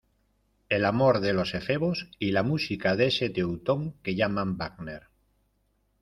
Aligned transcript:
el 0.69 0.85
amor 0.85 1.19
de 1.19 1.31
los 1.31 1.53
efebos 1.53 2.09
y 2.17 2.31
la 2.31 2.41
música 2.41 2.95
de 2.95 3.05
ese 3.05 3.29
teutón 3.29 3.99
que 4.01 4.15
llaman 4.15 4.57
Wagner. 4.57 5.09